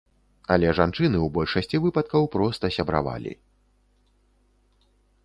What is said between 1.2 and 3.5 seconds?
ў большасці выпадкаў проста сябравалі.